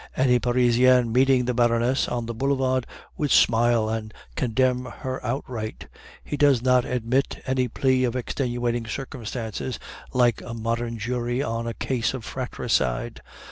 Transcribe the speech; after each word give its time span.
Any 0.17 0.39
Parisian 0.39 1.11
meeting 1.11 1.45
the 1.45 1.53
Baroness 1.53 2.07
on 2.07 2.25
the 2.25 2.33
boulevard 2.33 2.87
would 3.19 3.29
smile 3.29 3.87
and 3.87 4.11
condemn 4.35 4.85
her 4.85 5.23
outright; 5.23 5.87
he 6.23 6.35
does 6.35 6.63
not 6.63 6.85
admit 6.85 7.39
any 7.45 7.67
plea 7.67 8.05
of 8.05 8.15
extenuating 8.15 8.87
circumstances, 8.87 9.77
like 10.11 10.41
a 10.41 10.55
modern 10.55 10.97
jury 10.97 11.43
on 11.43 11.67
a 11.67 11.75
case 11.75 12.15
of 12.15 12.25
fratricide. 12.25 13.21